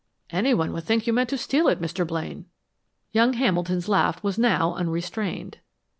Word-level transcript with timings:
"Anyone 0.31 0.73
would 0.73 0.83
think 0.83 1.05
you 1.05 1.13
meant 1.13 1.29
to 1.29 1.37
steal 1.37 1.67
it, 1.67 1.79
Mr. 1.79 2.07
Blaine." 2.07 2.45
Young 3.11 3.33
Hamilton's 3.33 3.87
laugh 3.87 4.23
was 4.23 4.39
now 4.39 4.73
unrestrained. 4.73 5.59